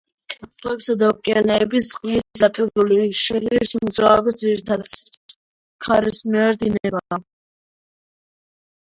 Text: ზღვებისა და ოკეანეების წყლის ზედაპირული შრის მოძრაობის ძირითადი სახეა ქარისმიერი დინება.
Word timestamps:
ზღვებისა 0.53 0.95
და 1.01 1.09
ოკეანეების 1.15 1.89
წყლის 1.91 2.25
ზედაპირული 2.41 2.99
შრის 3.25 3.75
მოძრაობის 3.83 4.41
ძირითადი 4.43 4.93
სახეა 4.97 5.37
ქარისმიერი 5.91 6.63
დინება. 6.67 7.25